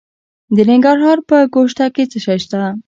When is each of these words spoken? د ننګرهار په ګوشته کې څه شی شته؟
د 0.55 0.57
ننګرهار 0.69 1.19
په 1.29 1.37
ګوشته 1.53 1.85
کې 1.95 2.03
څه 2.11 2.17
شی 2.25 2.37
شته؟ 2.43 2.61